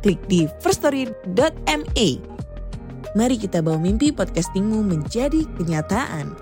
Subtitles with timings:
[0.00, 2.08] klik di firststory.me.
[3.14, 6.32] Mari kita bawa mimpi podcastingmu menjadi kenyataan.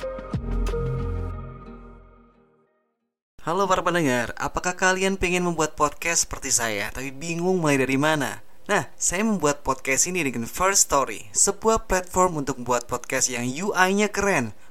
[3.49, 8.45] Halo para pendengar, apakah kalian pengen membuat podcast seperti saya tapi bingung mulai dari mana?
[8.69, 14.13] Nah, saya membuat podcast ini dengan First Story, sebuah platform untuk membuat podcast yang UI-nya
[14.13, 14.53] keren,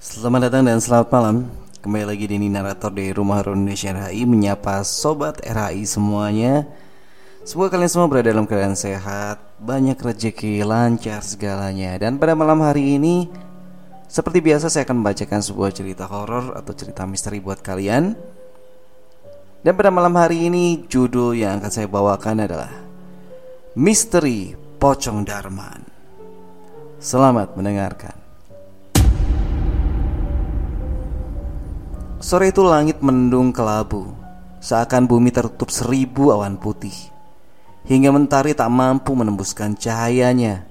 [0.00, 1.36] Selamat datang dan selamat malam.
[1.84, 6.64] Kembali lagi di narator dari Rumah Indonesia RHI Menyapa Sobat RHI semuanya.
[7.44, 12.00] Semoga kalian semua berada dalam keadaan sehat Banyak rezeki, lancar segalanya.
[12.00, 13.28] Dan pada malam hari ini
[14.08, 18.16] Seperti biasa saya akan membacakan sebuah cerita horor Atau cerita misteri buat kalian.
[19.60, 22.72] Dan pada malam hari ini Judul yang akan saya bawakan adalah
[23.76, 25.84] Misteri Pocong Darman.
[26.96, 28.19] Selamat mendengarkan
[32.20, 34.12] Sore itu langit mendung kelabu.
[34.60, 36.92] Seakan bumi tertutup seribu awan putih.
[37.88, 40.68] Hingga mentari tak mampu menembuskan cahayanya.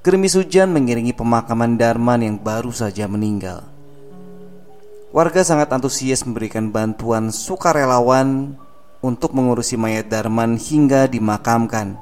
[0.00, 3.68] Gerimis hujan mengiringi pemakaman Darman yang baru saja meninggal.
[5.12, 8.56] Warga sangat antusias memberikan bantuan sukarelawan
[9.04, 12.00] Untuk mengurusi mayat Darman hingga dimakamkan.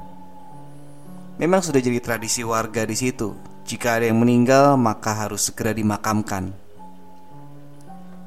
[1.35, 3.35] Memang sudah jadi tradisi warga di situ.
[3.67, 6.64] Jika ada yang meninggal maka harus segera dimakamkan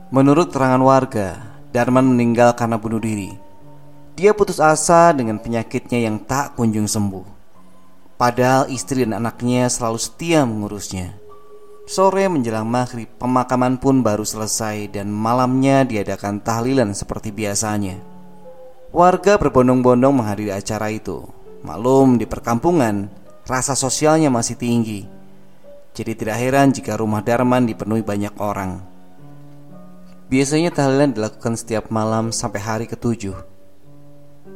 [0.09, 1.37] Menurut keterangan warga,
[1.69, 3.29] Darman meninggal karena bunuh diri.
[4.17, 7.37] Dia putus asa dengan penyakitnya yang tak kunjung sembuh.
[8.17, 11.13] Padahal istri dan anaknya selalu setia mengurusnya.
[11.85, 18.01] Sore menjelang maghrib, pemakaman pun baru selesai dan malamnya diadakan tahlilan seperti biasanya.
[18.89, 21.21] Warga berbondong-bondong menghadiri acara itu.
[21.61, 23.13] Maklum di perkampungan,
[23.45, 25.05] rasa sosialnya masih tinggi.
[25.93, 28.88] Jadi tidak heran jika rumah Darman dipenuhi banyak orang.
[30.29, 33.33] Biasanya tahlilan dilakukan setiap malam sampai hari ketujuh.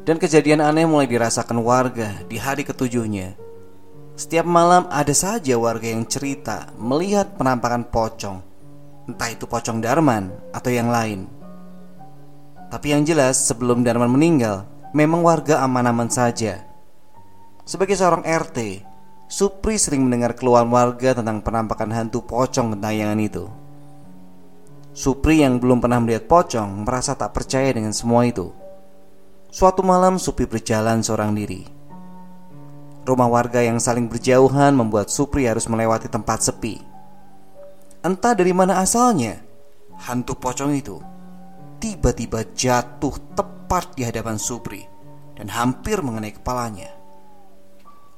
[0.04, 3.40] Dan kejadian aneh mulai dirasakan warga di hari ketujuhnya.
[4.12, 8.44] Setiap malam ada saja warga yang cerita melihat penampakan pocong.
[9.08, 11.24] Entah itu pocong Darman atau yang lain.
[12.68, 16.68] Tapi yang jelas sebelum Darman meninggal Memang warga aman-aman saja.
[17.64, 18.84] Sebagai seorang RT
[19.24, 23.48] Supri sering mendengar keluhan warga tentang penampakan hantu pocong gentayangan itu
[24.92, 28.52] Supri yang belum pernah melihat pocong merasa tak percaya dengan semua itu.
[29.48, 31.64] Suatu malam Supri berjalan seorang diri.
[33.02, 36.76] Rumah warga yang saling berjauhan membuat Supri harus melewati tempat sepi.
[38.04, 39.40] Entah dari mana asalnya,
[40.06, 41.00] hantu pocong itu
[41.82, 44.86] tiba-tiba jatuh tepat di hadapan Supri
[45.34, 46.94] dan hampir mengenai kepalanya.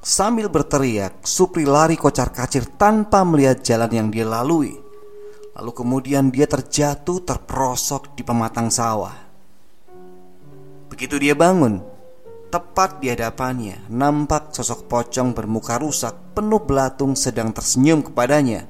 [0.05, 4.84] Sambil berteriak, Supri lari kocar-kacir tanpa melihat jalan yang dia lalui.
[5.55, 9.15] Lalu kemudian dia terjatuh terperosok di pematang sawah.
[10.91, 11.79] Begitu dia bangun,
[12.51, 18.67] tepat di hadapannya nampak sosok pocong bermuka rusak penuh belatung sedang tersenyum kepadanya.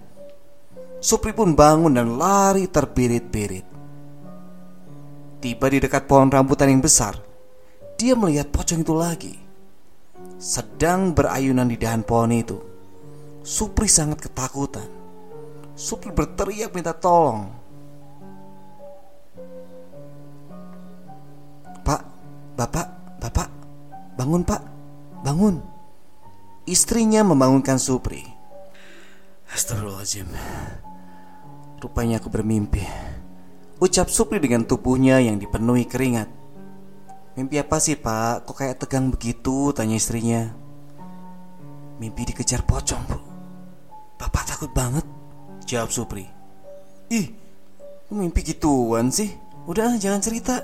[1.00, 3.66] Supri pun bangun dan lari terbirit-birit.
[5.44, 7.20] Tiba di dekat pohon rambutan yang besar,
[8.00, 9.34] dia melihat pocong itu lagi.
[10.40, 12.56] Sedang berayunan di dahan pohon itu.
[13.44, 15.03] Supri sangat ketakutan.
[15.74, 17.50] Supri berteriak minta tolong.
[21.82, 22.02] Pak,
[22.54, 22.86] bapak,
[23.18, 23.48] bapak,
[24.14, 24.62] bangun pak,
[25.26, 25.58] bangun.
[26.64, 28.22] Istrinya membangunkan Supri.
[29.50, 30.30] Astagfirullahaladzim.
[31.82, 32.80] Rupanya aku bermimpi.
[33.82, 36.30] Ucap Supri dengan tubuhnya yang dipenuhi keringat.
[37.34, 38.46] Mimpi apa sih pak?
[38.46, 39.74] Kok kayak tegang begitu?
[39.74, 40.54] Tanya istrinya.
[41.98, 43.18] Mimpi dikejar pocong bu
[44.18, 45.06] Bapak takut banget
[45.64, 46.28] Jawab Supri
[47.10, 47.32] Ih
[48.12, 49.32] mimpi gituan sih
[49.64, 50.62] Udah jangan cerita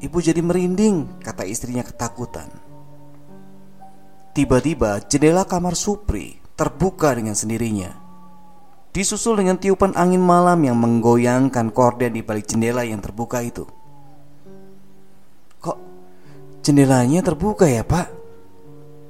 [0.00, 2.48] Ibu jadi merinding Kata istrinya ketakutan
[4.36, 8.10] Tiba-tiba jendela kamar Supri Terbuka dengan sendirinya
[8.90, 13.62] Disusul dengan tiupan angin malam yang menggoyangkan korden di balik jendela yang terbuka itu.
[15.62, 15.78] Kok
[16.66, 18.10] jendelanya terbuka ya pak?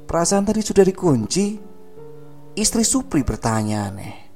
[0.05, 1.57] Perasaan tadi sudah dikunci.
[2.61, 4.30] Istri Supri bertanya aneh.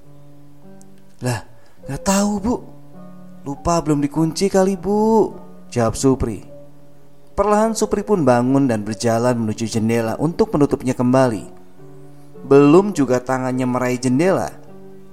[1.22, 1.46] Lah,
[1.86, 2.56] gak tahu bu.
[3.44, 5.30] Lupa belum dikunci kali bu.
[5.68, 6.40] Jawab Supri.
[7.34, 11.50] Perlahan Supri pun bangun dan berjalan menuju jendela untuk menutupnya kembali.
[12.46, 14.54] Belum juga tangannya meraih jendela.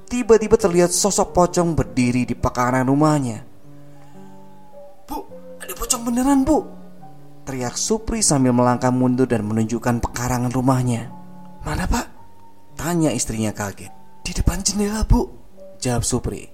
[0.05, 3.41] Tiba-tiba terlihat sosok pocong berdiri di pekarangan rumahnya.
[5.09, 5.17] Bu,
[5.57, 6.61] ada pocong beneran bu.
[7.41, 11.09] Teriak Supri sambil melangkah mundur dan menunjukkan pekarangan rumahnya.
[11.65, 12.05] Mana pak?
[12.77, 13.89] Tanya istrinya kaget.
[14.21, 15.40] Di depan jendela bu.
[15.81, 16.53] Jawab Supri.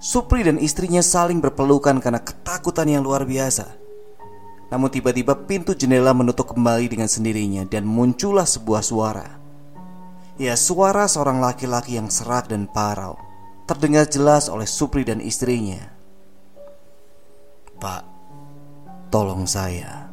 [0.00, 3.76] Supri dan istrinya saling berpelukan karena ketakutan yang luar biasa.
[4.72, 9.28] Namun tiba-tiba pintu jendela menutup kembali dengan sendirinya dan muncullah sebuah suara.
[10.40, 13.14] Ya suara seorang laki-laki yang serak dan parau
[13.70, 15.94] Terdengar jelas oleh Supri dan istrinya
[17.78, 18.02] Pak,
[19.14, 20.10] tolong saya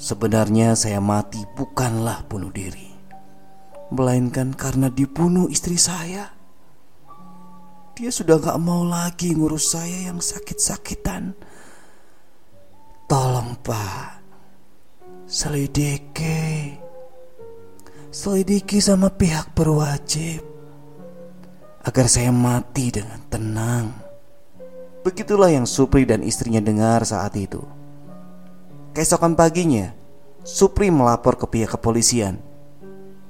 [0.00, 2.88] Sebenarnya saya mati bukanlah bunuh diri
[3.92, 6.33] Melainkan karena dibunuh istri saya
[7.94, 11.30] Dia sudah gak mau lagi ngurus saya yang sakit-sakitan.
[13.06, 14.18] Tolong pak.
[15.30, 16.74] Selidiki.
[18.10, 20.42] Selidiki sama pihak berwajib.
[21.86, 23.94] Agar saya mati dengan tenang.
[25.06, 27.62] Begitulah yang Supri dan istrinya dengar saat itu.
[28.90, 29.94] Keesokan paginya,
[30.42, 32.42] Supri melapor ke pihak kepolisian.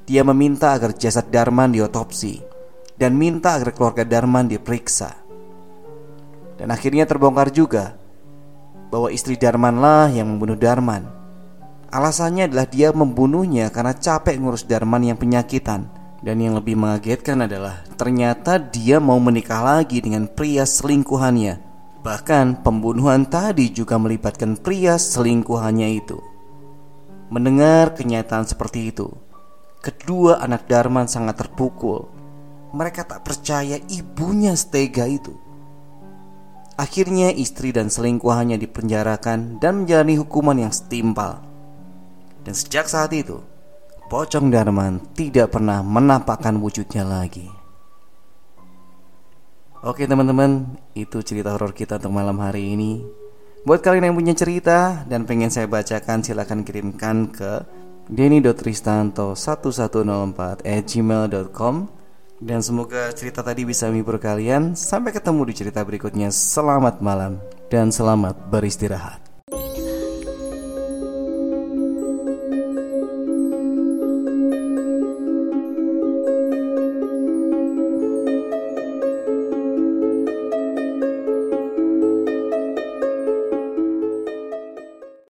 [0.09, 2.54] Dia meminta agar jasad Darman diotopsi
[2.95, 5.15] dan minta agar keluarga Darman diperiksa.
[6.55, 7.99] Dan akhirnya terbongkar juga
[8.89, 11.07] bahwa istri Darmanlah yang membunuh Darman.
[11.91, 15.91] Alasannya adalah dia membunuhnya karena capek ngurus Darman yang penyakitan.
[16.25, 21.75] Dan yang lebih mengagetkan adalah ternyata dia mau menikah lagi dengan pria selingkuhannya
[22.05, 26.21] Bahkan pembunuhan tadi juga melibatkan pria selingkuhannya itu.
[27.33, 29.09] Mendengar kenyataan seperti itu,
[29.81, 32.13] kedua anak Darman sangat terpukul.
[32.75, 35.31] Mereka tak percaya ibunya setega itu.
[36.75, 41.39] Akhirnya istri dan selingkuhannya dipenjarakan dan menjalani hukuman yang setimpal.
[42.43, 43.39] Dan sejak saat itu,
[44.05, 47.49] Pocong Darman tidak pernah menampakkan wujudnya lagi.
[49.81, 53.01] Oke teman-teman, itu cerita horor kita untuk malam hari ini.
[53.65, 57.65] Buat kalian yang punya cerita dan pengen saya bacakan silahkan kirimkan ke
[58.13, 62.04] denny.tristanto1104 at gmail.com
[62.45, 64.77] Dan semoga cerita tadi bisa menghibur kalian.
[64.77, 66.29] Sampai ketemu di cerita berikutnya.
[66.29, 67.41] Selamat malam
[67.73, 69.24] dan selamat beristirahat